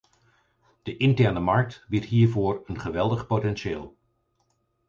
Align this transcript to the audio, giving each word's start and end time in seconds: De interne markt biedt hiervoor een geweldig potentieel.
De 0.83 0.97
interne 0.97 1.39
markt 1.39 1.85
biedt 1.89 2.05
hiervoor 2.05 2.61
een 2.65 2.79
geweldig 2.79 3.27
potentieel. 3.27 3.95